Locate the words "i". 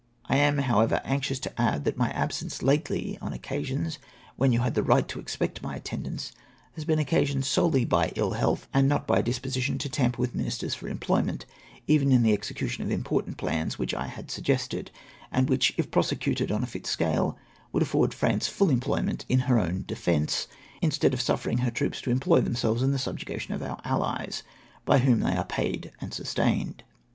0.33-0.37, 13.93-14.07